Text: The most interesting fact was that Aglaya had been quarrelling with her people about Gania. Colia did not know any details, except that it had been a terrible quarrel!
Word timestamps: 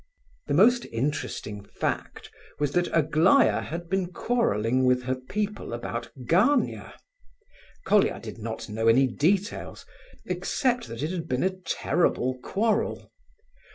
The 0.47 0.55
most 0.55 0.87
interesting 0.91 1.63
fact 1.63 2.31
was 2.57 2.71
that 2.71 2.89
Aglaya 2.91 3.61
had 3.61 3.87
been 3.87 4.07
quarrelling 4.11 4.83
with 4.83 5.03
her 5.03 5.13
people 5.13 5.73
about 5.73 6.09
Gania. 6.25 6.95
Colia 7.85 8.19
did 8.19 8.39
not 8.39 8.67
know 8.67 8.87
any 8.87 9.05
details, 9.05 9.85
except 10.25 10.87
that 10.87 11.03
it 11.03 11.11
had 11.11 11.27
been 11.27 11.43
a 11.43 11.51
terrible 11.55 12.39
quarrel! 12.41 13.11